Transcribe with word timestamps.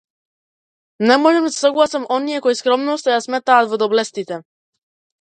Не 1.09 1.17
можам 1.25 1.43
да 1.49 1.51
се 1.57 1.59
согласам 1.67 2.09
со 2.09 2.13
оние 2.17 2.41
кои 2.49 2.59
скромноста 2.63 3.15
ја 3.17 3.23
сместуваат 3.29 3.73
во 3.75 3.83
доблестите. 3.87 4.45